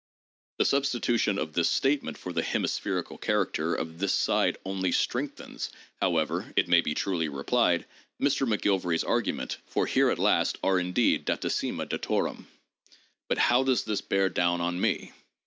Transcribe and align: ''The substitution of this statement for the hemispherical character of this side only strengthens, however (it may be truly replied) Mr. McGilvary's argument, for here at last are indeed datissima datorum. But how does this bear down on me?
''The 0.57 0.65
substitution 0.65 1.37
of 1.37 1.53
this 1.53 1.69
statement 1.69 2.17
for 2.17 2.33
the 2.33 2.41
hemispherical 2.41 3.19
character 3.19 3.75
of 3.75 3.99
this 3.99 4.15
side 4.15 4.57
only 4.65 4.91
strengthens, 4.91 5.69
however 5.97 6.51
(it 6.55 6.67
may 6.67 6.81
be 6.81 6.95
truly 6.95 7.29
replied) 7.29 7.85
Mr. 8.19 8.49
McGilvary's 8.51 9.03
argument, 9.03 9.57
for 9.67 9.85
here 9.85 10.09
at 10.09 10.17
last 10.17 10.57
are 10.63 10.79
indeed 10.79 11.23
datissima 11.27 11.87
datorum. 11.87 12.47
But 13.29 13.37
how 13.37 13.61
does 13.63 13.83
this 13.83 14.01
bear 14.01 14.27
down 14.29 14.59
on 14.59 14.81
me? 14.81 15.11